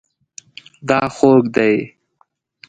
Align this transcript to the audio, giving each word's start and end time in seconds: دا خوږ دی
دا 0.87 0.99
خوږ 1.15 1.43
دی 1.55 1.73